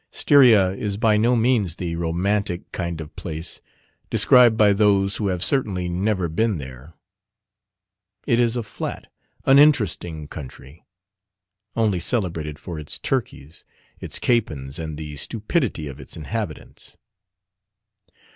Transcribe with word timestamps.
Styria 0.11 0.71
is 0.71 0.97
by 0.97 1.15
no 1.15 1.35
means 1.35 1.75
the 1.75 1.95
romantic 1.95 2.71
kind 2.71 2.99
of 2.99 3.15
place 3.15 3.61
described 4.09 4.57
by 4.57 4.73
those 4.73 5.17
who 5.17 5.27
have 5.27 5.43
certainly 5.43 5.87
never 5.87 6.27
been 6.27 6.57
there. 6.57 6.95
It 8.25 8.39
is 8.39 8.57
a 8.57 8.63
flat, 8.63 9.11
uninteresting 9.45 10.27
country, 10.27 10.87
only 11.75 11.99
celebrated 11.99 12.57
for 12.57 12.79
its 12.79 12.97
turkeys, 12.97 13.63
its 13.99 14.17
capons, 14.17 14.79
and 14.79 14.97
the 14.97 15.17
stupidity 15.17 15.87
of 15.87 15.99
its 15.99 16.17
inhabitants. 16.17 16.97